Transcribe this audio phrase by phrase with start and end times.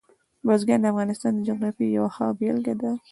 [0.45, 2.91] بزګان د افغانستان د جغرافیې یوه ښه بېلګه ده.